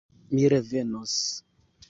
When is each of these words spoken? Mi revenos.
Mi 0.37 0.47
revenos. 0.53 1.15